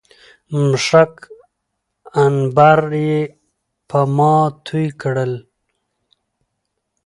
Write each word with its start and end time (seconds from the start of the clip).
مښک، 0.61 1.13
عنبر 2.21 2.79
يې 3.05 3.19
په 3.89 3.99
ما 4.15 4.35
توى 4.65 4.87
کړل 5.01 5.33